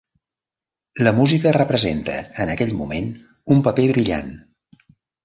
La 1.07 1.11
música 1.17 1.51
representa 1.57 2.15
en 2.45 2.53
aquell 2.53 2.73
moment 2.79 3.13
un 3.57 3.63
paper 3.69 3.87
brillant. 3.93 4.33